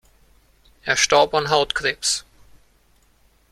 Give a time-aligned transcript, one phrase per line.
[0.81, 2.25] Er starb an Hautkrebs.